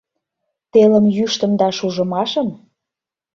Телым 0.71 1.05
йӱштым 1.15 1.51
да 1.59 1.67
шужымашым? 1.77 2.47